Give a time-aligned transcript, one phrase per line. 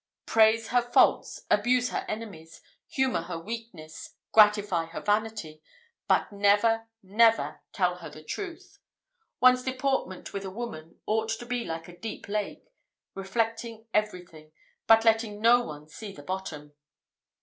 [0.25, 5.61] Praise her faults, abuse her enemies, humour her weakness, gratify her vanity,
[6.07, 8.79] but never, never tell her the truth.
[9.41, 12.65] One's deportment with a woman ought to be like a deep lake,
[13.13, 14.51] reflecting everything,
[14.87, 16.73] but letting no one see the bottom."